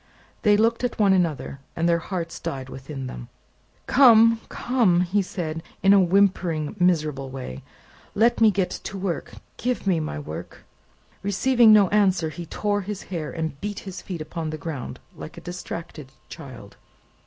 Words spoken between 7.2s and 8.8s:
way; "let me get